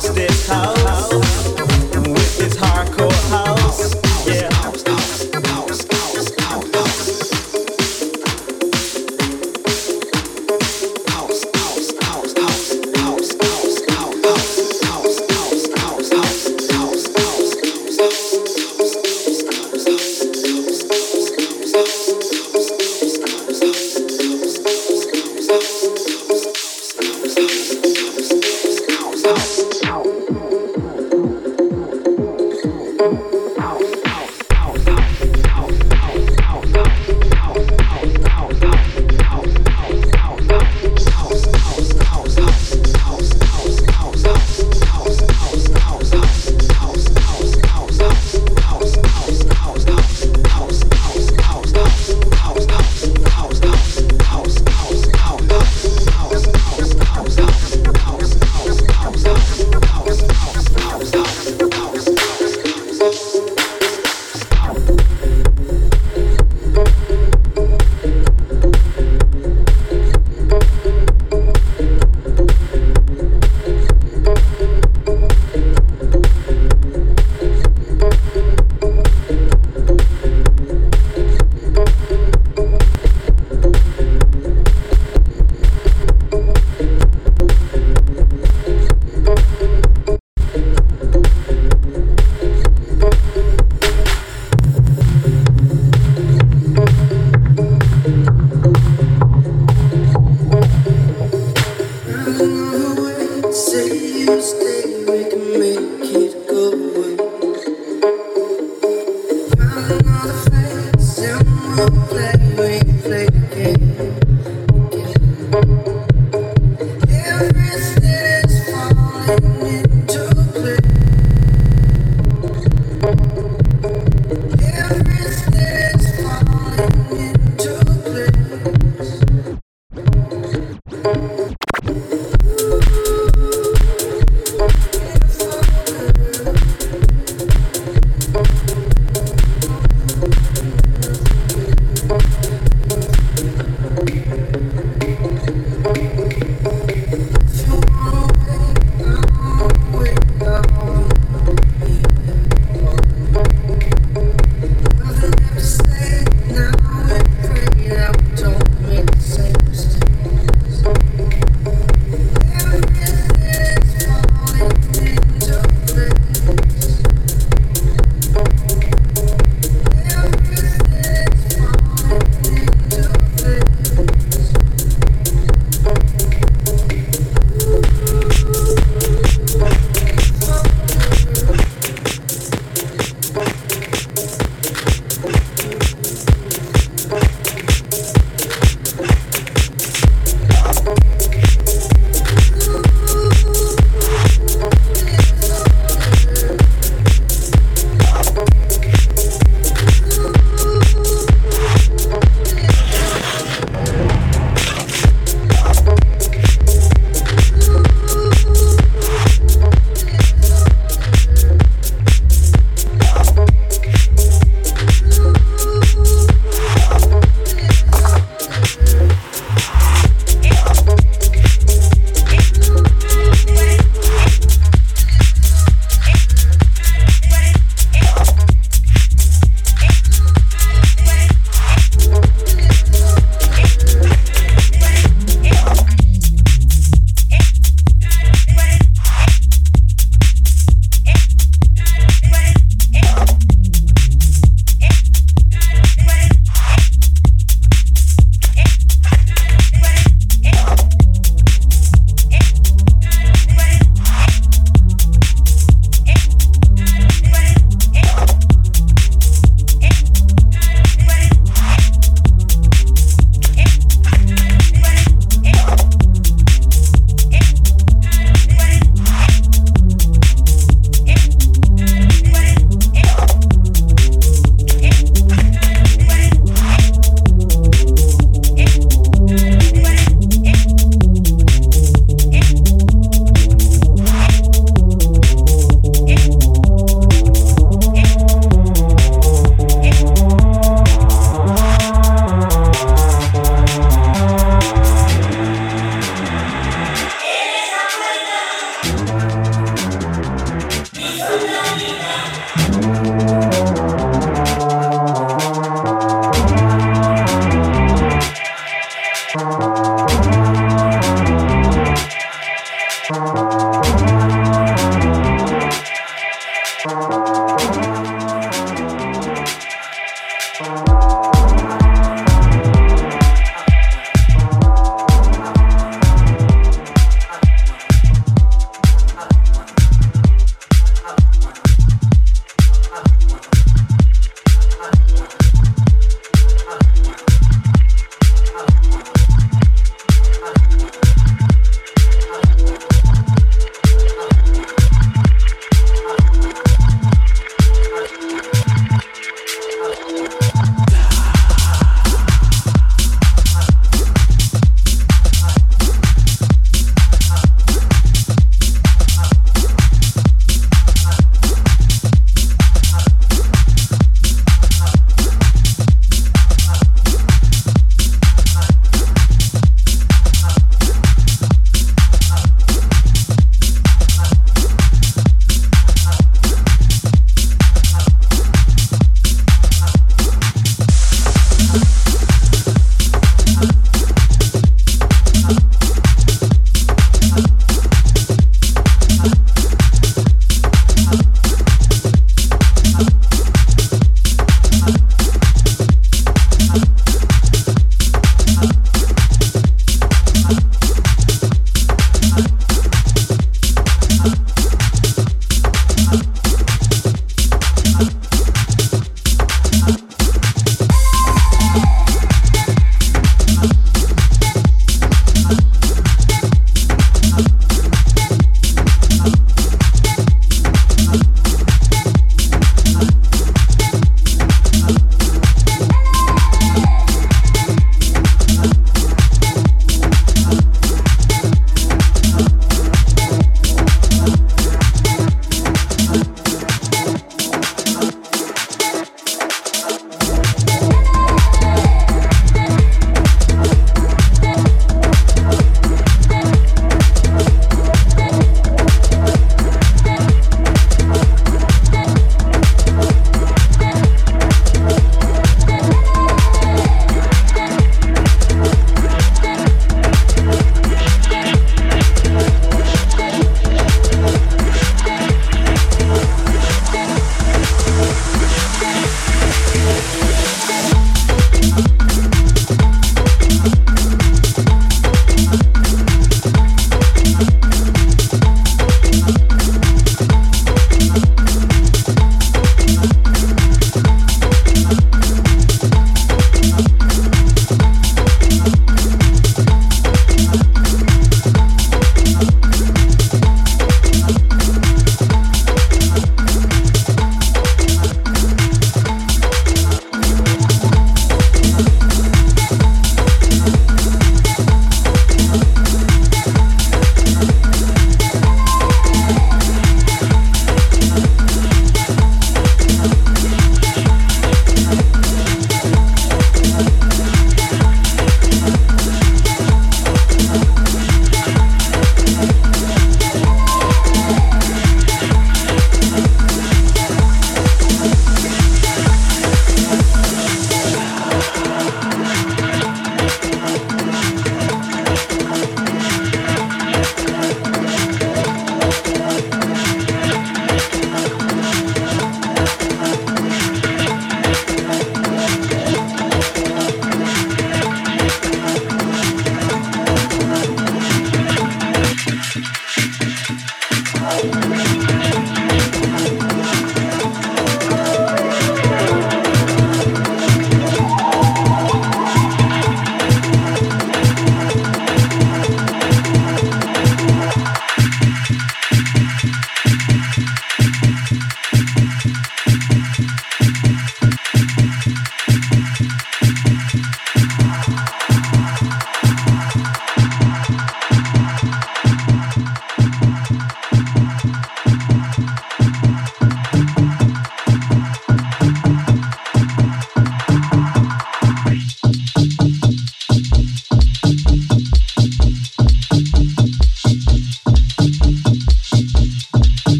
house, 0.00 0.14
this 0.14 0.48
house. 0.48 1.49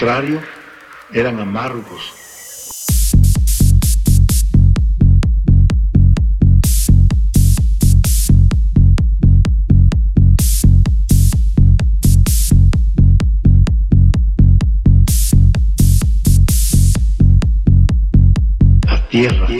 Contrario, 0.00 0.40
eran 1.12 1.38
amargos. 1.40 2.14
Tierra. 19.10 19.59